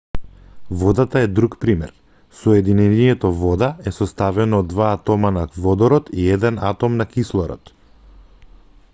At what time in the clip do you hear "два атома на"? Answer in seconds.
4.71-5.43